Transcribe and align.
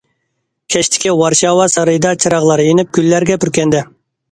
كەچتىكى 0.75 1.13
ۋارشاۋا 1.19 1.69
سارىيىدا 1.75 2.15
چىراغلار 2.27 2.65
يېنىپ 2.69 2.99
گۈللەرگە 3.01 3.41
پۈركەندى. 3.47 3.87